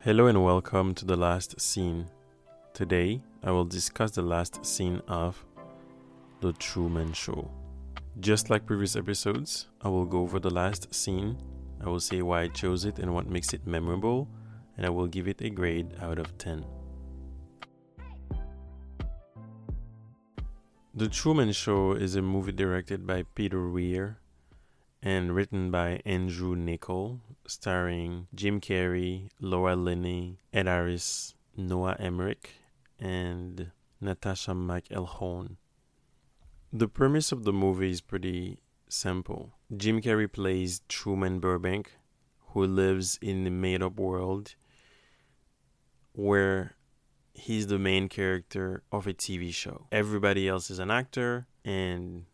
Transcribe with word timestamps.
Hello 0.00 0.28
and 0.28 0.44
welcome 0.44 0.94
to 0.94 1.04
the 1.04 1.16
last 1.16 1.60
scene. 1.60 2.06
Today, 2.72 3.20
I 3.42 3.50
will 3.50 3.64
discuss 3.64 4.12
the 4.12 4.22
last 4.22 4.64
scene 4.64 5.02
of 5.08 5.44
The 6.40 6.52
Truman 6.52 7.12
Show. 7.12 7.50
Just 8.20 8.48
like 8.48 8.64
previous 8.64 8.94
episodes, 8.94 9.66
I 9.82 9.88
will 9.88 10.04
go 10.04 10.20
over 10.20 10.38
the 10.38 10.54
last 10.54 10.94
scene. 10.94 11.36
I 11.84 11.88
will 11.88 11.98
say 11.98 12.22
why 12.22 12.42
I 12.42 12.46
chose 12.46 12.84
it 12.84 13.00
and 13.00 13.12
what 13.12 13.28
makes 13.28 13.52
it 13.52 13.66
memorable, 13.66 14.28
and 14.76 14.86
I 14.86 14.88
will 14.88 15.08
give 15.08 15.26
it 15.26 15.42
a 15.42 15.50
grade 15.50 15.92
out 16.00 16.20
of 16.20 16.38
10. 16.38 16.64
The 20.94 21.08
Truman 21.08 21.50
Show 21.50 21.94
is 21.94 22.14
a 22.14 22.22
movie 22.22 22.52
directed 22.52 23.04
by 23.04 23.24
Peter 23.34 23.68
Weir 23.68 24.20
and 25.02 25.34
written 25.34 25.70
by 25.70 26.00
Andrew 26.04 26.56
Niccol, 26.56 27.20
starring 27.46 28.26
Jim 28.34 28.60
Carrey, 28.60 29.28
Laura 29.40 29.76
Linney, 29.76 30.38
Ed 30.52 30.66
Harris, 30.66 31.34
Noah 31.56 31.96
Emmerich, 31.98 32.50
and 32.98 33.70
Natascha 34.02 34.54
McElhone. 34.54 35.56
The 36.72 36.88
premise 36.88 37.32
of 37.32 37.44
the 37.44 37.52
movie 37.52 37.90
is 37.90 38.00
pretty 38.00 38.60
simple. 38.88 39.54
Jim 39.76 40.00
Carrey 40.00 40.30
plays 40.30 40.82
Truman 40.88 41.40
Burbank, 41.40 41.92
who 42.48 42.66
lives 42.66 43.18
in 43.22 43.44
the 43.44 43.50
made 43.50 43.82
up 43.82 43.98
world 43.98 44.54
where 46.18 46.74
he's 47.32 47.68
the 47.68 47.78
main 47.78 48.08
character 48.08 48.82
of 48.90 49.06
a 49.06 49.12
TV 49.12 49.54
show. 49.54 49.86
Everybody 49.92 50.48
else 50.48 50.68
is 50.68 50.80
an 50.80 50.90
actor, 50.90 51.46
and 51.64 52.24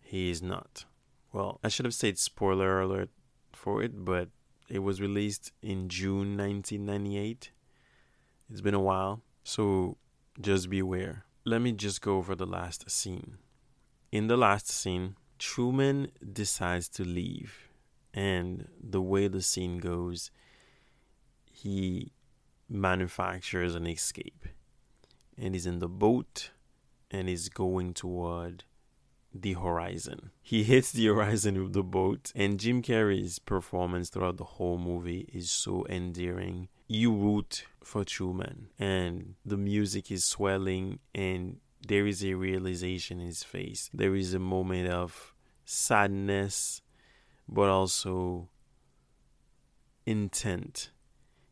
he 0.00 0.30
is 0.30 0.42
not. 0.42 0.84
Well, 1.38 1.60
I 1.62 1.68
should 1.68 1.84
have 1.84 1.94
said 1.94 2.18
spoiler 2.18 2.80
alert 2.80 3.10
for 3.52 3.80
it, 3.80 4.04
but 4.04 4.28
it 4.68 4.80
was 4.80 5.00
released 5.00 5.52
in 5.62 5.88
June 5.88 6.36
1998. 6.36 7.52
It's 8.50 8.60
been 8.60 8.74
a 8.74 8.80
while, 8.80 9.22
so 9.44 9.98
just 10.40 10.68
beware. 10.68 11.26
Let 11.44 11.60
me 11.60 11.70
just 11.70 12.00
go 12.00 12.16
over 12.16 12.34
the 12.34 12.44
last 12.44 12.90
scene. 12.90 13.38
In 14.10 14.26
the 14.26 14.36
last 14.36 14.68
scene, 14.68 15.14
Truman 15.38 16.10
decides 16.32 16.88
to 16.88 17.04
leave, 17.04 17.68
and 18.12 18.66
the 18.82 19.00
way 19.00 19.28
the 19.28 19.40
scene 19.40 19.78
goes, 19.78 20.32
he 21.52 22.10
manufactures 22.68 23.76
an 23.76 23.86
escape. 23.86 24.44
And 25.40 25.54
he's 25.54 25.66
in 25.66 25.78
the 25.78 25.88
boat 25.88 26.50
and 27.12 27.28
he's 27.28 27.48
going 27.48 27.94
toward 27.94 28.64
the 29.42 29.54
horizon. 29.54 30.30
He 30.42 30.64
hits 30.72 30.92
the 30.92 31.06
horizon 31.06 31.62
with 31.62 31.72
the 31.72 31.82
boat, 31.82 32.32
and 32.34 32.58
Jim 32.58 32.82
Carrey's 32.82 33.38
performance 33.38 34.10
throughout 34.10 34.36
the 34.36 34.44
whole 34.44 34.78
movie 34.78 35.28
is 35.32 35.50
so 35.50 35.86
endearing. 35.88 36.68
You 36.86 37.14
root 37.14 37.64
for 37.82 38.04
Truman, 38.04 38.68
and 38.78 39.34
the 39.44 39.56
music 39.56 40.10
is 40.10 40.24
swelling, 40.24 41.00
and 41.14 41.58
there 41.86 42.06
is 42.06 42.24
a 42.24 42.34
realization 42.34 43.20
in 43.20 43.26
his 43.26 43.44
face. 43.44 43.90
There 43.92 44.14
is 44.14 44.34
a 44.34 44.38
moment 44.38 44.88
of 44.88 45.34
sadness, 45.64 46.82
but 47.48 47.68
also 47.68 48.48
intent. 50.06 50.90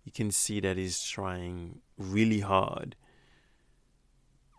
You 0.04 0.12
can 0.12 0.30
see 0.30 0.60
that 0.60 0.76
he's 0.76 1.02
trying 1.02 1.80
really 1.98 2.40
hard 2.40 2.96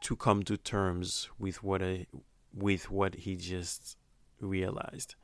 to 0.01 0.15
come 0.15 0.43
to 0.43 0.57
terms 0.57 1.29
with 1.39 1.63
what 1.63 1.81
a 1.81 2.05
with 2.57 2.89
what 2.89 3.15
he 3.15 3.35
just 3.35 3.97
realized. 4.39 5.15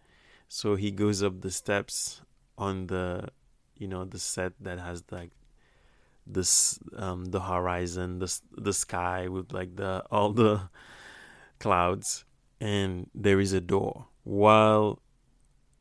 So 0.48 0.76
he 0.76 0.92
goes 0.92 1.24
up 1.24 1.42
the 1.42 1.52
steps 1.52 2.22
on 2.58 2.88
the 2.88 3.30
you 3.76 3.88
know 3.88 4.06
the 4.06 4.20
set 4.20 4.54
that 4.62 4.80
has 4.80 5.04
like 5.12 5.32
this 6.26 6.80
um 6.96 7.26
the 7.26 7.42
horizon 7.42 8.20
the 8.20 8.40
the 8.56 8.72
sky 8.72 9.28
with 9.28 9.52
like 9.52 9.76
the 9.76 10.04
all 10.12 10.32
the 10.32 10.70
clouds. 11.60 12.26
And 12.62 13.10
there 13.14 13.40
is 13.42 13.52
a 13.52 13.60
door. 13.60 14.08
While 14.24 15.02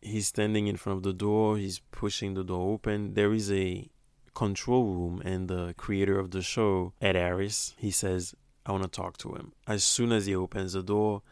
he's 0.01 0.27
standing 0.27 0.67
in 0.67 0.77
front 0.77 0.97
of 0.97 1.03
the 1.05 1.13
door 1.13 1.57
he's 1.57 1.79
pushing 1.93 2.35
the 2.35 2.43
door 2.43 2.73
open 2.73 3.15
there 3.15 3.33
is 3.33 3.53
a 3.53 3.89
control 4.35 4.85
room 4.85 5.23
and 5.25 5.49
the 5.49 5.75
creator 5.77 6.19
of 6.19 6.33
the 6.33 6.43
show 6.43 6.93
ed 7.01 7.15
harris 7.15 7.75
he 7.79 7.91
says 7.91 8.35
i 8.67 8.73
want 8.73 8.83
to 8.83 8.89
talk 8.89 9.17
to 9.19 9.35
him. 9.35 9.53
As 9.67 9.85
soon 9.85 10.13
as 10.13 10.27
he 10.27 10.35
opens 10.35 10.73
the 10.73 10.83
door 10.83 11.23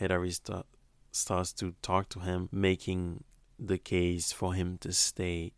ed 0.00 0.12
st- 0.32 0.66
starts 1.12 1.52
to 1.52 1.74
talk 1.82 2.08
to 2.08 2.20
him 2.20 2.48
making 2.50 3.24
the 3.58 3.78
case 3.78 4.32
for 4.32 4.54
him 4.54 4.78
to 4.78 4.92
stay 4.92 5.52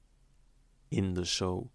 in 0.90 1.14
the 1.14 1.24
show 1.24 1.70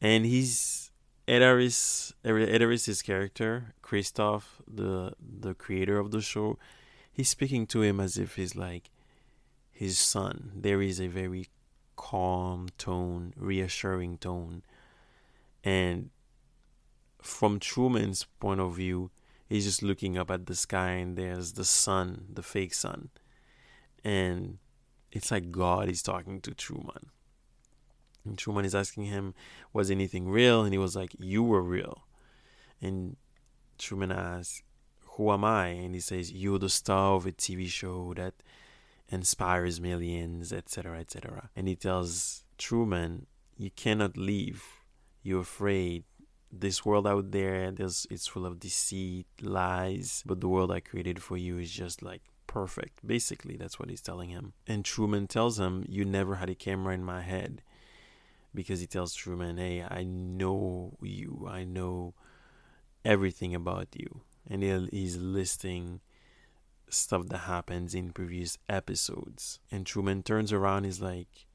and 0.00 0.26
he's 0.26 0.90
Ed 1.28 1.42
Harris, 1.42 2.14
Ed 2.24 3.02
character, 3.04 3.74
Christof, 3.82 4.44
the 4.66 5.12
the 5.18 5.54
creator 5.54 5.98
of 5.98 6.12
the 6.12 6.20
show, 6.20 6.56
he's 7.10 7.28
speaking 7.28 7.66
to 7.68 7.82
him 7.82 7.98
as 7.98 8.16
if 8.16 8.36
he's 8.36 8.54
like 8.54 8.90
his 9.72 9.98
son. 9.98 10.52
There 10.54 10.80
is 10.80 11.00
a 11.00 11.08
very 11.08 11.48
calm 11.96 12.68
tone, 12.78 13.32
reassuring 13.36 14.18
tone, 14.18 14.62
and 15.64 16.10
from 17.20 17.58
Truman's 17.58 18.24
point 18.38 18.60
of 18.60 18.76
view, 18.76 19.10
he's 19.48 19.64
just 19.64 19.82
looking 19.82 20.18
up 20.18 20.30
at 20.30 20.46
the 20.46 20.54
sky 20.54 20.90
and 20.90 21.16
there's 21.16 21.52
the 21.52 21.64
sun, 21.64 22.26
the 22.32 22.42
fake 22.42 22.74
sun, 22.74 23.10
and 24.04 24.58
it's 25.12 25.30
like 25.30 25.50
God 25.50 25.88
is 25.88 26.02
talking 26.02 26.40
to 26.42 26.54
Truman. 26.54 27.10
And 28.24 28.36
Truman 28.36 28.64
is 28.64 28.74
asking 28.74 29.04
him, 29.04 29.34
Was 29.72 29.90
anything 29.90 30.28
real? 30.28 30.62
And 30.62 30.72
he 30.72 30.78
was 30.78 30.96
like, 30.96 31.14
You 31.18 31.42
were 31.42 31.62
real. 31.62 32.04
And 32.82 33.16
Truman 33.78 34.12
asks, 34.12 34.62
Who 35.12 35.32
am 35.32 35.44
I? 35.44 35.68
And 35.68 35.94
he 35.94 36.00
says, 36.00 36.32
You're 36.32 36.58
the 36.58 36.68
star 36.68 37.14
of 37.14 37.26
a 37.26 37.32
TV 37.32 37.68
show 37.68 38.12
that 38.16 38.34
inspires 39.08 39.80
millions, 39.80 40.52
etc., 40.52 40.98
etc. 40.98 41.50
And 41.54 41.68
he 41.68 41.76
tells 41.76 42.44
Truman, 42.58 43.26
You 43.56 43.70
cannot 43.70 44.16
leave. 44.16 44.64
You're 45.22 45.42
afraid. 45.42 46.04
This 46.52 46.84
world 46.84 47.06
out 47.06 47.32
there, 47.32 47.70
there's 47.70 48.06
it's 48.10 48.26
full 48.26 48.46
of 48.46 48.60
deceit, 48.60 49.26
lies, 49.42 50.22
but 50.24 50.40
the 50.40 50.48
world 50.48 50.70
I 50.70 50.80
created 50.80 51.22
for 51.22 51.36
you 51.36 51.58
is 51.58 51.70
just 51.70 52.02
like 52.02 52.22
perfect. 52.46 53.06
Basically, 53.06 53.56
that's 53.56 53.78
what 53.78 53.90
he's 53.90 54.00
telling 54.00 54.30
him. 54.30 54.54
And 54.66 54.84
Truman 54.84 55.26
tells 55.26 55.58
him, 55.58 55.84
You 55.88 56.04
never 56.04 56.36
had 56.36 56.48
a 56.48 56.54
camera 56.54 56.94
in 56.94 57.04
my 57.04 57.22
head 57.22 57.62
because 58.54 58.80
he 58.80 58.86
tells 58.86 59.14
Truman, 59.14 59.58
"Hey, 59.58 59.82
I 59.82 60.04
know 60.04 60.96
you. 61.02 61.46
I 61.48 61.64
know 61.64 62.14
everything 63.04 63.54
about 63.54 63.88
you." 63.94 64.22
And 64.48 64.62
he's 64.62 65.16
listing 65.16 66.00
stuff 66.88 67.26
that 67.28 67.38
happens 67.38 67.94
in 67.94 68.12
previous 68.12 68.58
episodes. 68.68 69.60
And 69.70 69.84
Truman 69.84 70.22
turns 70.22 70.52
around, 70.52 70.84
he's 70.84 71.00
like, 71.00 71.46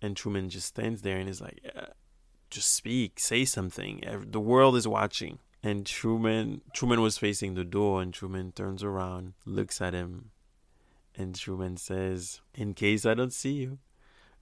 and 0.00 0.16
Truman 0.16 0.48
just 0.48 0.68
stands 0.68 1.02
there 1.02 1.18
and 1.18 1.28
is 1.28 1.40
like, 1.40 1.60
yeah, 1.64 1.88
"Just 2.50 2.74
speak, 2.74 3.18
say 3.20 3.44
something. 3.44 4.02
The 4.30 4.40
world 4.40 4.76
is 4.76 4.88
watching." 4.88 5.38
And 5.62 5.84
Truman, 5.84 6.62
Truman 6.72 7.00
was 7.00 7.18
facing 7.18 7.54
the 7.54 7.64
door, 7.64 8.00
and 8.00 8.14
Truman 8.14 8.52
turns 8.52 8.82
around, 8.82 9.34
looks 9.44 9.80
at 9.80 9.92
him, 9.92 10.30
and 11.16 11.34
Truman 11.34 11.76
says, 11.76 12.40
"In 12.54 12.74
case 12.74 13.04
I 13.04 13.14
don't 13.14 13.32
see 13.32 13.54
you." 13.54 13.78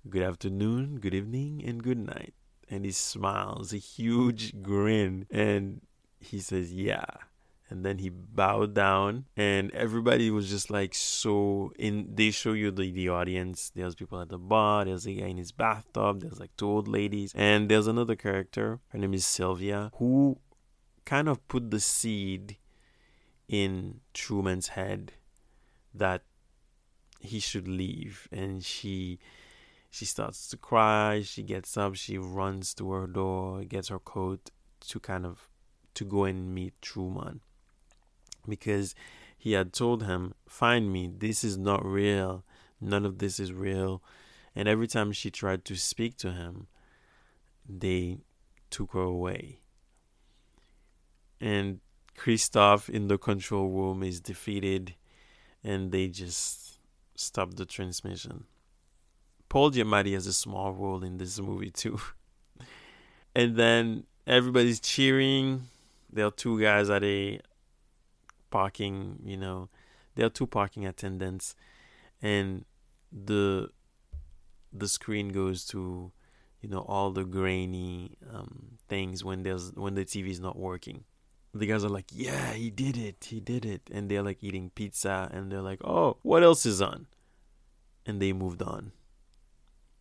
good 0.09 0.23
afternoon, 0.23 1.01
good 1.01 1.15
evening, 1.15 1.63
and 1.65 1.83
good 1.83 1.99
night. 1.99 2.35
And 2.71 2.85
he 2.85 2.93
smiles, 2.93 3.73
a 3.73 3.79
huge 3.79 4.63
grin, 4.63 5.27
and 5.31 5.81
he 6.21 6.39
says, 6.39 6.73
Yeah. 6.73 7.05
And 7.69 7.85
then 7.85 7.99
he 7.99 8.11
bowed 8.11 8.75
down, 8.75 9.25
and 9.37 9.73
everybody 9.73 10.31
was 10.31 10.49
just 10.49 10.71
like 10.71 10.95
so 10.95 11.73
in. 11.77 12.15
They 12.15 12.31
show 12.31 12.53
you 12.53 12.71
the, 12.71 12.93
the 12.93 13.09
audience. 13.09 13.73
There's 13.75 13.97
people 13.97 14.21
at 14.21 14.29
the 14.29 14.39
bar, 14.39 14.85
there's 14.85 15.05
a 15.07 15.13
guy 15.13 15.27
in 15.27 15.37
his 15.37 15.51
bathtub, 15.51 16.21
there's 16.21 16.39
like 16.39 16.57
two 16.57 16.69
old 16.69 16.87
ladies, 16.87 17.33
and 17.35 17.69
there's 17.69 17.89
another 17.89 18.15
character. 18.15 18.79
Her 18.91 18.99
name 18.99 19.15
is 19.15 19.27
Sylvia, 19.27 19.91
who 19.97 20.39
kind 21.05 21.29
of 21.29 21.47
put 21.49 21.73
the 21.73 21.81
seed 21.81 22.57
in 23.49 24.01
Truman's 24.15 24.69
head 24.69 25.13
that 25.93 26.23
he 27.19 27.41
should 27.41 27.67
leave. 27.67 28.29
And 28.31 28.65
she 28.65 29.19
she 29.91 30.05
starts 30.05 30.47
to 30.49 30.57
cry. 30.57 31.23
She 31.23 31.43
gets 31.43 31.77
up. 31.77 31.97
She 31.97 32.17
runs 32.17 32.75
to 32.75 32.93
her 32.93 33.07
door, 33.07 33.65
gets 33.65 33.89
her 33.89 33.99
coat 33.99 34.51
to 34.89 35.01
kind 35.01 35.27
of 35.27 35.49
to 35.95 36.05
go 36.05 36.25
and 36.25 36.55
meet 36.55 36.75
Truman 36.83 37.41
because 38.49 38.95
he 39.37 39.53
had 39.53 39.73
told 39.73 40.05
him, 40.05 40.35
"Find 40.49 40.93
me. 40.93 41.07
This 41.07 41.45
is 41.45 41.57
not 41.57 41.85
real. 41.85 42.45
None 42.81 43.05
of 43.05 43.19
this 43.19 43.39
is 43.39 43.53
real." 43.53 44.03
And 44.55 44.69
every 44.69 44.87
time 44.87 45.13
she 45.13 45.31
tried 45.31 45.65
to 45.67 45.77
speak 45.77 46.17
to 46.19 46.33
him, 46.33 46.67
they 47.69 48.19
took 48.71 48.93
her 48.93 49.01
away. 49.01 49.61
And 51.41 51.81
Christof 52.17 52.89
in 52.89 53.09
the 53.09 53.19
control 53.19 53.69
room 53.69 54.03
is 54.03 54.21
defeated, 54.21 54.95
and 55.63 55.93
they 55.93 56.09
just 56.09 56.79
stop 57.15 57.55
the 57.55 57.67
transmission. 57.67 58.45
Paul 59.49 59.71
Giamatti 59.71 60.15
has 60.15 60.27
a 60.27 60.33
small 60.33 60.73
role 60.73 61.05
in 61.05 61.19
this 61.19 61.39
movie 61.39 61.71
too. 61.71 61.99
and 63.35 63.57
then 63.57 64.05
everybody's 64.27 64.81
cheering. 64.81 65.69
There 66.13 66.27
are 66.27 66.31
two 66.31 66.61
guys 66.61 66.91
at 66.91 67.05
a 67.05 67.41
parking, 68.57 69.19
you 69.23 69.37
know, 69.37 69.69
there 70.15 70.25
are 70.25 70.31
two 70.31 70.47
parking 70.47 70.87
attendants, 70.87 71.55
and 72.23 72.65
the 73.13 73.69
the 74.73 74.89
screen 74.89 75.29
goes 75.29 75.67
to, 75.67 76.11
you 76.63 76.69
know, 76.71 76.81
all 76.89 77.11
the 77.11 77.25
grainy 77.25 78.17
um, 78.33 78.79
things 78.89 79.23
when 79.23 79.43
there's 79.43 79.73
when 79.75 79.95
the 79.95 80.07
TV 80.07 80.31
is 80.31 80.41
not 80.41 80.59
working. 80.59 81.05
The 81.53 81.67
guys 81.67 81.85
are 81.85 81.91
like, 81.91 82.07
"Yeah, 82.11 82.55
he 82.55 82.71
did 82.71 82.97
it, 82.97 83.27
he 83.29 83.41
did 83.41 83.67
it," 83.67 83.83
and 83.93 84.11
they're 84.11 84.23
like 84.23 84.43
eating 84.43 84.71
pizza, 84.71 85.29
and 85.35 85.53
they're 85.53 85.69
like, 85.71 85.83
"Oh, 85.85 86.17
what 86.23 86.43
else 86.43 86.65
is 86.65 86.81
on?" 86.81 87.09
And 88.07 88.23
they 88.23 88.33
moved 88.33 88.63
on. 88.63 88.93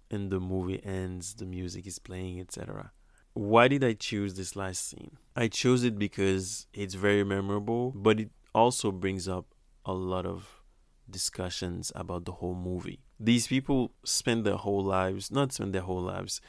And 0.09 0.31
the 0.31 0.39
movie 0.39 0.81
ends, 0.85 1.33
the 1.33 1.45
music 1.45 1.85
is 1.87 1.99
playing, 1.99 2.39
etc. 2.39 2.91
Why 3.33 3.67
did 3.67 3.83
I 3.83 3.93
choose 3.93 4.35
this 4.35 4.55
last 4.55 4.87
scene? 4.87 5.17
I 5.35 5.49
chose 5.49 5.83
it 5.83 5.99
because 5.99 6.67
it's 6.73 6.93
very 6.93 7.25
memorable, 7.25 7.91
but 7.91 8.19
it 8.21 8.29
also 8.55 8.91
brings 8.91 9.27
up 9.27 9.53
a 9.85 9.93
lot 9.93 10.25
of 10.25 10.61
discussions 11.09 11.91
about 11.95 12.25
the 12.25 12.31
whole 12.31 12.55
movie. 12.55 13.01
These 13.19 13.47
people 13.47 13.91
spend 14.03 14.45
their 14.45 14.55
whole 14.55 14.83
lives, 14.83 15.29
not 15.29 15.53
spend 15.53 15.73
their 15.73 15.83
whole 15.83 16.01
lives. 16.01 16.41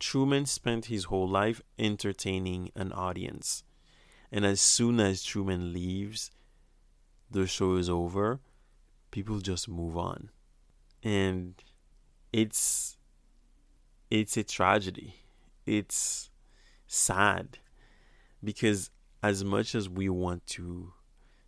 Truman 0.00 0.46
spent 0.46 0.86
his 0.86 1.04
whole 1.04 1.28
life 1.28 1.62
entertaining 1.78 2.70
an 2.74 2.92
audience. 2.92 3.62
And 4.32 4.44
as 4.44 4.60
soon 4.60 4.98
as 4.98 5.22
Truman 5.22 5.72
leaves, 5.72 6.32
the 7.30 7.46
show 7.46 7.76
is 7.76 7.88
over, 7.88 8.40
people 9.12 9.38
just 9.38 9.68
move 9.68 9.96
on. 9.96 10.30
And 11.02 11.54
it's 12.32 12.96
it's 14.10 14.36
a 14.36 14.42
tragedy 14.42 15.14
it's 15.66 16.30
sad 16.86 17.58
because 18.42 18.90
as 19.22 19.42
much 19.42 19.74
as 19.74 19.88
we 19.88 20.08
want 20.08 20.46
to 20.46 20.92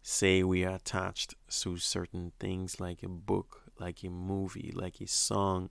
say 0.08 0.41
we 0.44 0.64
are 0.64 0.76
attached 0.76 1.35
to 1.50 1.76
certain 1.79 2.31
things 2.38 2.79
like 2.79 3.03
a 3.03 3.08
book, 3.08 3.62
like 3.81 4.05
a 4.05 4.08
movie, 4.08 4.73
like 4.73 5.00
a 5.00 5.06
song, 5.08 5.69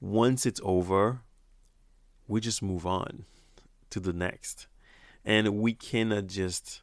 once 0.00 0.44
it's 0.44 0.60
over, 0.64 1.20
we 2.26 2.40
just 2.40 2.60
move 2.60 2.84
on 2.84 3.24
to 3.90 4.00
the 4.00 4.12
next. 4.12 4.66
And 5.24 5.58
we 5.58 5.74
cannot 5.74 6.26
just 6.26 6.82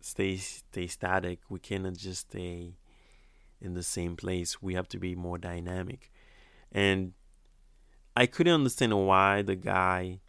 stay 0.00 0.38
stay 0.38 0.86
static. 0.86 1.40
We 1.50 1.58
cannot 1.58 1.98
just 1.98 2.30
stay 2.30 2.78
in 3.60 3.74
the 3.74 3.82
same 3.82 4.16
place. 4.16 4.62
We 4.62 4.72
have 4.72 4.88
to 4.88 4.98
be 4.98 5.14
more 5.14 5.36
dynamic. 5.36 6.10
And 6.72 7.12
I 8.16 8.24
couldn't 8.24 8.54
understand 8.54 9.06
why 9.06 9.42
the 9.42 9.56
guy 9.56 10.20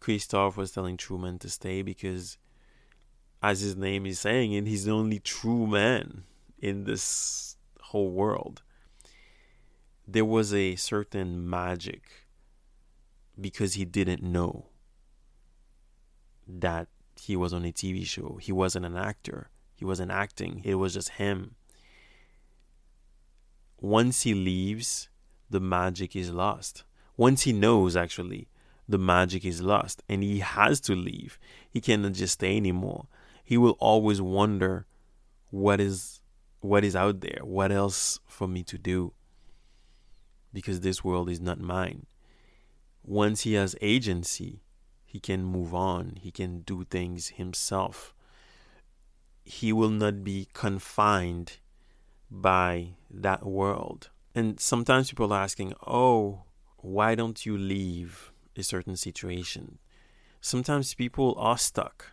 Christof 0.00 0.58
was 0.58 0.72
telling 0.72 0.98
Truman 0.98 1.38
to 1.38 1.48
stay 1.48 1.80
because 1.80 2.36
as 3.42 3.60
his 3.60 3.76
name 3.76 4.06
is 4.06 4.20
saying 4.20 4.52
it, 4.52 4.66
he's 4.66 4.84
the 4.84 4.92
only 4.92 5.18
true 5.18 5.66
man 5.66 6.24
in 6.58 6.84
this 6.84 7.56
whole 7.80 8.10
world. 8.10 8.62
There 10.06 10.24
was 10.24 10.52
a 10.52 10.76
certain 10.76 11.48
magic 11.48 12.26
because 13.40 13.74
he 13.74 13.84
didn't 13.84 14.22
know 14.22 14.66
that 16.46 16.88
he 17.20 17.36
was 17.36 17.52
on 17.52 17.64
a 17.64 17.72
TV 17.72 18.04
show. 18.04 18.38
He 18.40 18.52
wasn't 18.52 18.86
an 18.86 18.96
actor. 18.96 19.50
He 19.76 19.84
wasn't 19.84 20.10
acting. 20.10 20.62
It 20.64 20.74
was 20.74 20.94
just 20.94 21.10
him. 21.10 21.54
Once 23.80 24.22
he 24.22 24.34
leaves, 24.34 25.08
the 25.48 25.60
magic 25.60 26.14
is 26.14 26.30
lost 26.30 26.84
once 27.20 27.42
he 27.42 27.52
knows 27.52 27.96
actually 27.96 28.48
the 28.88 28.96
magic 28.96 29.44
is 29.44 29.60
lost 29.60 30.02
and 30.08 30.22
he 30.22 30.38
has 30.38 30.80
to 30.80 30.94
leave, 30.94 31.38
he 31.68 31.78
cannot 31.78 32.12
just 32.12 32.32
stay 32.32 32.56
anymore. 32.56 33.08
He 33.50 33.58
will 33.58 33.76
always 33.80 34.22
wonder 34.22 34.86
what 35.50 35.80
is 35.80 36.20
what 36.60 36.84
is 36.84 36.94
out 36.94 37.20
there, 37.20 37.40
what 37.42 37.72
else 37.72 38.20
for 38.24 38.46
me 38.46 38.62
to 38.62 38.78
do. 38.78 39.12
Because 40.52 40.82
this 40.82 41.02
world 41.02 41.28
is 41.28 41.40
not 41.40 41.58
mine. 41.58 42.06
Once 43.02 43.40
he 43.40 43.54
has 43.54 43.74
agency, 43.80 44.62
he 45.04 45.18
can 45.18 45.42
move 45.42 45.74
on, 45.74 46.18
he 46.20 46.30
can 46.30 46.60
do 46.60 46.84
things 46.84 47.30
himself. 47.40 48.14
He 49.42 49.72
will 49.72 49.90
not 49.90 50.22
be 50.22 50.46
confined 50.52 51.58
by 52.30 52.90
that 53.10 53.44
world. 53.44 54.10
And 54.32 54.60
sometimes 54.60 55.10
people 55.10 55.32
are 55.32 55.42
asking, 55.42 55.74
oh, 55.84 56.44
why 56.76 57.16
don't 57.16 57.44
you 57.44 57.58
leave 57.58 58.30
a 58.54 58.62
certain 58.62 58.94
situation? 58.94 59.80
Sometimes 60.40 60.94
people 60.94 61.34
are 61.36 61.58
stuck. 61.58 62.12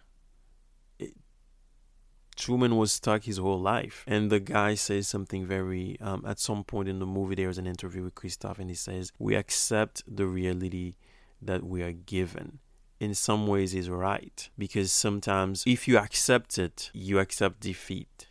Truman 2.37 2.77
was 2.77 2.91
stuck 2.91 3.23
his 3.23 3.39
whole 3.39 3.59
life. 3.59 4.03
And 4.07 4.31
the 4.31 4.39
guy 4.39 4.75
says 4.75 5.07
something 5.07 5.45
very, 5.45 5.97
um, 5.99 6.23
at 6.25 6.39
some 6.39 6.63
point 6.63 6.87
in 6.87 6.99
the 6.99 7.05
movie, 7.05 7.35
there's 7.35 7.57
an 7.57 7.67
interview 7.67 8.03
with 8.03 8.15
Christof, 8.15 8.59
and 8.59 8.69
he 8.69 8.75
says, 8.75 9.11
We 9.19 9.35
accept 9.35 10.03
the 10.07 10.27
reality 10.27 10.93
that 11.41 11.63
we 11.63 11.81
are 11.81 11.91
given. 11.91 12.59
In 12.99 13.13
some 13.13 13.47
ways, 13.47 13.73
he's 13.73 13.89
right. 13.89 14.49
Because 14.57 14.91
sometimes, 14.91 15.63
if 15.65 15.87
you 15.87 15.97
accept 15.97 16.57
it, 16.57 16.91
you 16.93 17.19
accept 17.19 17.59
defeat 17.59 18.27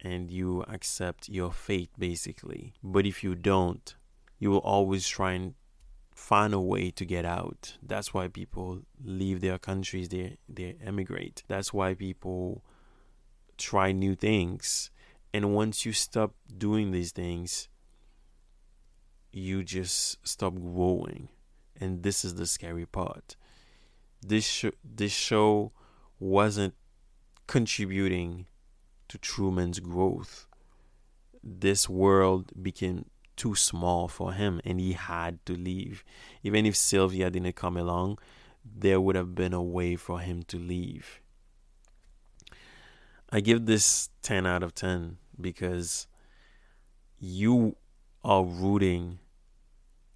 and 0.00 0.30
you 0.30 0.62
accept 0.68 1.28
your 1.28 1.50
fate, 1.50 1.90
basically. 1.98 2.74
But 2.82 3.06
if 3.06 3.24
you 3.24 3.34
don't, 3.34 3.94
you 4.38 4.50
will 4.50 4.58
always 4.58 5.08
try 5.08 5.32
and 5.32 5.54
find 6.14 6.54
a 6.54 6.60
way 6.60 6.90
to 6.90 7.04
get 7.04 7.24
out. 7.24 7.76
That's 7.82 8.12
why 8.12 8.28
people 8.28 8.82
leave 9.02 9.40
their 9.40 9.58
countries, 9.58 10.08
they 10.08 10.38
they 10.48 10.76
emigrate. 10.82 11.42
That's 11.48 11.72
why 11.72 11.94
people 11.94 12.62
try 13.56 13.92
new 13.92 14.14
things. 14.14 14.90
And 15.32 15.54
once 15.54 15.84
you 15.84 15.92
stop 15.92 16.34
doing 16.56 16.90
these 16.90 17.12
things, 17.12 17.68
you 19.32 19.64
just 19.64 20.26
stop 20.26 20.54
growing. 20.54 21.28
And 21.78 22.02
this 22.02 22.24
is 22.24 22.36
the 22.36 22.46
scary 22.46 22.86
part. 22.86 23.36
This 24.22 24.46
sh- 24.46 24.78
this 24.82 25.12
show 25.12 25.72
wasn't 26.18 26.74
contributing 27.46 28.46
to 29.08 29.18
Truman's 29.18 29.78
growth. 29.78 30.46
This 31.42 31.88
world 31.88 32.50
became 32.60 33.04
too 33.36 33.54
small 33.54 34.08
for 34.08 34.32
him 34.32 34.60
and 34.64 34.80
he 34.80 34.94
had 34.94 35.44
to 35.46 35.52
leave. 35.52 36.02
Even 36.42 36.66
if 36.66 36.74
Sylvia 36.74 37.30
didn't 37.30 37.54
come 37.54 37.76
along, 37.76 38.18
there 38.64 39.00
would 39.00 39.14
have 39.14 39.34
been 39.34 39.52
a 39.52 39.62
way 39.62 39.96
for 39.96 40.20
him 40.20 40.42
to 40.44 40.58
leave. 40.58 41.20
I 43.36 43.40
give 43.40 43.66
this 43.66 44.08
10 44.22 44.46
out 44.46 44.62
of 44.62 44.74
10 44.74 45.18
because 45.38 46.06
you 47.18 47.76
are 48.24 48.42
rooting 48.42 49.18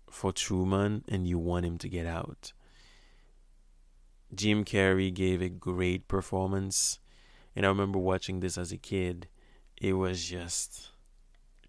for 0.08 0.32
Truman 0.32 1.04
and 1.06 1.28
you 1.28 1.38
want 1.38 1.66
him 1.66 1.76
to 1.76 1.88
get 1.90 2.06
out. 2.06 2.54
Jim 4.34 4.64
Carrey 4.64 5.12
gave 5.12 5.42
a 5.42 5.50
great 5.50 6.08
performance, 6.08 6.98
and 7.54 7.66
I 7.66 7.68
remember 7.68 7.98
watching 7.98 8.40
this 8.40 8.56
as 8.56 8.72
a 8.72 8.78
kid. 8.78 9.28
It 9.76 9.92
was 9.92 10.24
just 10.24 10.88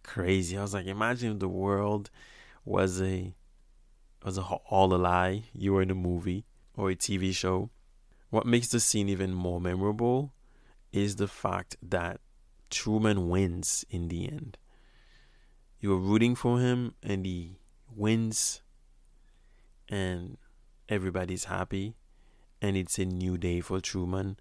crazy. 0.04 0.58
I 0.58 0.62
was 0.62 0.74
like, 0.74 0.86
imagine 0.86 1.34
if 1.34 1.40
the 1.40 1.50
world 1.50 2.10
was 2.64 3.02
a 3.02 3.36
was 4.24 4.38
a, 4.38 4.44
all 4.44 4.94
a 4.94 4.96
lie. 4.96 5.44
You 5.54 5.74
were 5.74 5.82
in 5.82 5.92
a 5.92 5.96
movie 5.96 6.46
or 6.78 6.92
a 6.92 6.96
TV 6.96 7.36
show. 7.36 7.72
What 8.30 8.46
makes 8.46 8.70
the 8.70 8.80
scene 8.80 9.10
even 9.10 9.34
more 9.34 9.60
memorable 9.60 10.32
is 10.92 11.16
the 11.16 11.28
fact 11.28 11.76
that 11.82 12.20
Truman 12.70 13.30
wins 13.30 13.86
in 13.90 14.08
the 14.08 14.28
end. 14.28 14.58
You're 15.80 15.98
rooting 15.98 16.36
for 16.36 16.60
him 16.60 16.96
and 17.02 17.26
he 17.26 17.58
wins 17.94 18.62
and 19.90 20.38
everybody's 20.88 21.46
happy 21.46 21.96
and 22.62 22.78
it's 22.78 23.00
a 23.00 23.06
new 23.06 23.38
day 23.38 23.62
for 23.62 23.82
Truman 23.82 24.38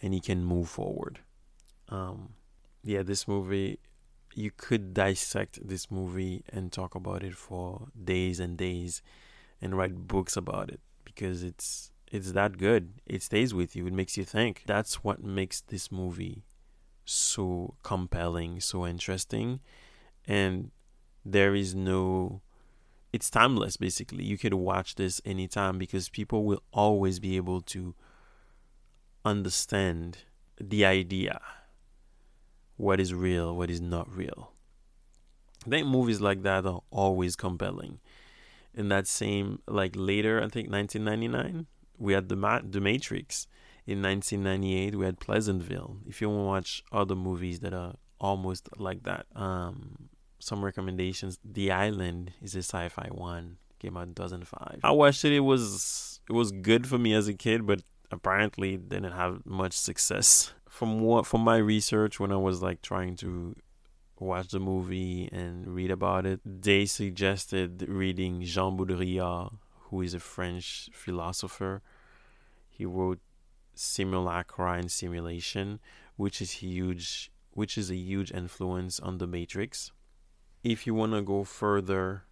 and 0.00 0.12
he 0.12 0.20
can 0.20 0.44
move 0.44 0.68
forward. 0.68 1.20
Um 1.88 2.34
yeah, 2.82 3.02
this 3.02 3.28
movie 3.28 3.78
you 4.34 4.50
could 4.56 4.94
dissect 4.94 5.66
this 5.66 5.90
movie 5.90 6.42
and 6.48 6.72
talk 6.72 6.94
about 6.94 7.22
it 7.22 7.34
for 7.34 7.88
days 8.02 8.40
and 8.40 8.56
days 8.56 9.02
and 9.60 9.76
write 9.76 10.08
books 10.08 10.36
about 10.36 10.70
it 10.70 10.80
because 11.04 11.42
it's 11.42 11.91
it's 12.12 12.32
that 12.32 12.58
good. 12.58 13.00
It 13.06 13.22
stays 13.22 13.54
with 13.54 13.74
you. 13.74 13.86
It 13.86 13.94
makes 13.94 14.16
you 14.18 14.24
think. 14.24 14.64
That's 14.66 15.02
what 15.02 15.24
makes 15.24 15.62
this 15.62 15.90
movie 15.90 16.44
so 17.04 17.74
compelling, 17.82 18.60
so 18.60 18.86
interesting. 18.86 19.60
And 20.28 20.70
there 21.24 21.54
is 21.54 21.74
no 21.74 22.42
it's 23.12 23.30
timeless 23.30 23.76
basically. 23.76 24.24
You 24.24 24.38
could 24.38 24.54
watch 24.54 24.94
this 24.96 25.20
anytime 25.24 25.78
because 25.78 26.08
people 26.10 26.44
will 26.44 26.62
always 26.72 27.18
be 27.18 27.36
able 27.36 27.60
to 27.62 27.94
understand 29.24 30.18
the 30.60 30.84
idea 30.84 31.40
what 32.76 33.00
is 33.00 33.14
real, 33.14 33.56
what 33.56 33.70
is 33.70 33.80
not 33.80 34.14
real. 34.14 34.52
I 35.66 35.70
think 35.70 35.86
movies 35.86 36.20
like 36.20 36.42
that 36.42 36.66
are 36.66 36.82
always 36.90 37.36
compelling. 37.36 38.00
in 38.74 38.88
that 38.88 39.06
same 39.06 39.60
like 39.66 39.94
later 39.96 40.38
I 40.38 40.48
think 40.48 40.70
1999 40.70 41.66
we 42.02 42.12
had 42.12 42.28
the 42.28 42.36
Ma- 42.36 42.60
the 42.64 42.80
Matrix. 42.80 43.46
In 43.84 44.00
1998 44.00 44.94
we 44.96 45.04
had 45.06 45.18
Pleasantville. 45.18 45.98
If 46.06 46.20
you 46.20 46.28
want 46.28 46.40
to 46.40 46.44
watch 46.44 46.84
other 46.92 47.16
movies 47.16 47.60
that 47.60 47.74
are 47.74 47.94
almost 48.20 48.68
like 48.78 49.02
that, 49.02 49.26
um, 49.34 50.08
some 50.38 50.64
recommendations. 50.64 51.38
The 51.44 51.70
Island 51.70 52.32
is 52.40 52.54
a 52.54 52.62
sci-fi 52.62 53.08
one. 53.10 53.58
Came 53.78 53.96
out 53.96 54.08
in 54.08 54.14
2005. 54.14 54.80
I 54.84 54.90
watched 54.92 55.24
it. 55.24 55.32
It 55.32 55.40
was 55.40 56.20
it 56.28 56.32
was 56.32 56.52
good 56.52 56.86
for 56.86 56.98
me 56.98 57.14
as 57.14 57.28
a 57.28 57.34
kid, 57.34 57.66
but 57.66 57.82
apparently 58.10 58.76
didn't 58.76 59.12
have 59.12 59.44
much 59.44 59.72
success. 59.72 60.52
From 60.68 61.00
what 61.00 61.26
from 61.26 61.42
my 61.42 61.56
research 61.56 62.20
when 62.20 62.32
I 62.32 62.36
was 62.36 62.62
like 62.62 62.82
trying 62.82 63.16
to 63.16 63.56
watch 64.18 64.48
the 64.48 64.60
movie 64.60 65.28
and 65.32 65.66
read 65.66 65.90
about 65.90 66.26
it, 66.26 66.40
they 66.44 66.86
suggested 66.86 67.84
reading 67.88 68.42
Jean 68.42 68.76
Baudrillard, 68.76 69.52
who 69.88 70.00
is 70.00 70.14
a 70.14 70.20
French 70.20 70.88
philosopher. 70.92 71.82
He 72.72 72.84
wrote 72.84 73.20
Simulacra 73.74 74.72
and 74.72 74.90
Simulation, 74.90 75.78
which 76.16 76.40
is 76.40 76.50
huge 76.52 77.30
which 77.54 77.76
is 77.76 77.90
a 77.90 77.96
huge 77.96 78.32
influence 78.32 78.98
on 78.98 79.18
the 79.18 79.26
Matrix. 79.26 79.92
If 80.64 80.86
you 80.86 80.94
want 80.94 81.12
to 81.12 81.20
go 81.20 81.44
further 81.44 82.24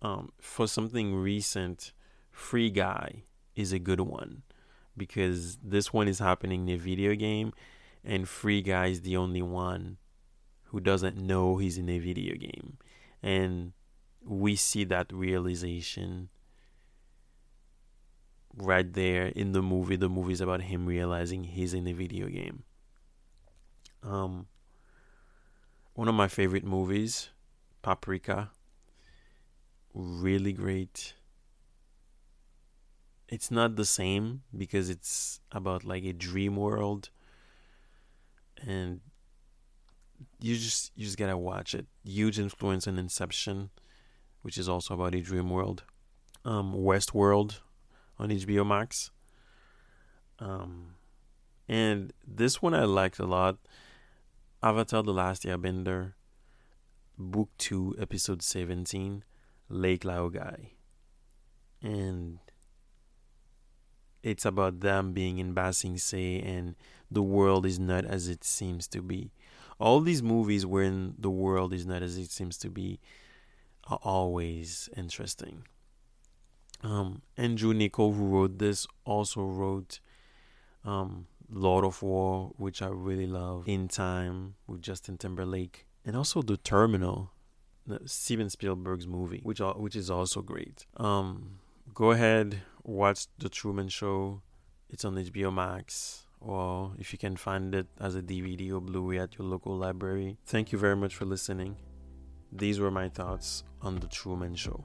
um, 0.00 0.30
for 0.40 0.68
something 0.68 1.16
recent, 1.16 1.92
Free 2.30 2.70
Guy 2.70 3.24
is 3.56 3.72
a 3.72 3.80
good 3.80 4.00
one 4.00 4.42
because 4.96 5.58
this 5.62 5.92
one 5.92 6.06
is 6.06 6.20
happening 6.20 6.68
in 6.68 6.76
a 6.76 6.78
video 6.78 7.16
game, 7.16 7.52
and 8.04 8.28
Free 8.28 8.62
Guy 8.62 8.86
is 8.86 9.00
the 9.00 9.16
only 9.16 9.42
one 9.42 9.96
who 10.66 10.78
doesn't 10.78 11.16
know 11.16 11.56
he's 11.56 11.78
in 11.78 11.88
a 11.88 11.98
video 11.98 12.36
game. 12.36 12.78
And 13.22 13.72
we 14.24 14.54
see 14.54 14.84
that 14.84 15.12
realization 15.12 16.28
right 18.56 18.90
there 18.92 19.26
in 19.26 19.52
the 19.52 19.62
movie. 19.62 19.96
The 19.96 20.08
movie 20.08 20.32
is 20.32 20.40
about 20.40 20.62
him 20.62 20.86
realizing 20.86 21.44
he's 21.44 21.74
in 21.74 21.86
a 21.86 21.92
video 21.92 22.28
game. 22.28 22.64
Um, 24.02 24.46
one 25.94 26.08
of 26.08 26.14
my 26.14 26.28
favorite 26.28 26.64
movies, 26.64 27.30
Paprika. 27.82 28.50
Really 29.94 30.52
great. 30.52 31.14
It's 33.28 33.50
not 33.50 33.76
the 33.76 33.84
same 33.84 34.42
because 34.56 34.90
it's 34.90 35.40
about 35.50 35.84
like 35.84 36.04
a 36.04 36.12
dream 36.12 36.56
world 36.56 37.10
and 38.66 39.00
you 40.40 40.56
just 40.56 40.92
you 40.94 41.04
just 41.04 41.16
gotta 41.16 41.36
watch 41.36 41.74
it. 41.74 41.86
Huge 42.04 42.38
influence 42.38 42.86
on 42.86 42.98
Inception, 42.98 43.70
which 44.42 44.58
is 44.58 44.68
also 44.68 44.94
about 44.94 45.14
a 45.14 45.20
dream 45.20 45.50
world. 45.50 45.84
Um, 46.44 46.74
Westworld 46.74 47.60
on 48.18 48.30
HBO 48.30 48.66
Max. 48.66 49.10
Um, 50.38 50.94
and 51.68 52.12
this 52.26 52.60
one 52.60 52.74
I 52.74 52.84
liked 52.84 53.18
a 53.18 53.26
lot. 53.26 53.58
Avatar: 54.62 55.02
The 55.02 55.12
Last 55.12 55.44
Airbender, 55.44 56.14
Book 57.18 57.50
Two, 57.58 57.94
Episode 57.98 58.42
Seventeen, 58.42 59.24
Lake 59.68 60.02
Laogai, 60.02 60.70
and 61.82 62.38
it's 64.22 64.44
about 64.44 64.80
them 64.80 65.12
being 65.12 65.38
in 65.38 65.52
Ba 65.52 65.72
Sing 65.72 65.98
Se 65.98 66.40
and 66.40 66.74
the 67.10 67.22
world 67.22 67.66
is 67.66 67.78
not 67.78 68.04
as 68.04 68.28
it 68.28 68.42
seems 68.42 68.88
to 68.88 69.02
be 69.02 69.30
all 69.78 70.00
these 70.00 70.22
movies 70.22 70.64
wherein 70.64 71.14
the 71.18 71.30
world 71.30 71.72
is 71.72 71.86
not 71.86 72.02
as 72.02 72.16
it 72.16 72.30
seems 72.30 72.56
to 72.58 72.70
be 72.70 73.00
are 73.86 73.98
always 74.02 74.88
interesting. 74.96 75.64
Um, 76.84 77.22
Andrew 77.36 77.72
Niccol, 77.72 78.14
who 78.14 78.26
wrote 78.26 78.58
this, 78.58 78.86
also 79.04 79.42
wrote 79.42 80.00
um, 80.84 81.26
Lord 81.50 81.84
of 81.84 82.02
War, 82.02 82.52
which 82.56 82.82
I 82.82 82.88
really 82.88 83.26
love, 83.26 83.66
In 83.66 83.88
Time 83.88 84.54
with 84.66 84.82
Justin 84.82 85.16
Timberlake, 85.16 85.86
and 86.04 86.14
also 86.14 86.42
The 86.42 86.58
Terminal, 86.58 87.32
Steven 88.04 88.50
Spielberg's 88.50 89.06
movie, 89.06 89.40
which 89.42 89.60
which 89.60 89.96
is 89.96 90.10
also 90.10 90.42
great. 90.42 90.86
Um, 90.98 91.58
go 91.94 92.10
ahead, 92.10 92.62
watch 92.82 93.26
The 93.38 93.48
Truman 93.48 93.88
Show. 93.88 94.42
It's 94.90 95.04
on 95.04 95.16
HBO 95.16 95.52
Max 95.52 96.24
or 96.44 96.92
if 96.98 97.12
you 97.12 97.18
can 97.18 97.36
find 97.36 97.74
it 97.74 97.86
as 97.98 98.14
a 98.14 98.22
DVD 98.22 98.70
or 98.72 98.80
Blu 98.80 99.10
ray 99.10 99.18
at 99.18 99.38
your 99.38 99.48
local 99.48 99.76
library. 99.76 100.36
Thank 100.44 100.72
you 100.72 100.78
very 100.78 100.94
much 100.94 101.14
for 101.14 101.24
listening. 101.24 101.76
These 102.52 102.78
were 102.78 102.90
my 102.90 103.08
thoughts 103.08 103.64
on 103.80 103.98
The 104.00 104.06
Truman 104.06 104.54
Show. 104.54 104.84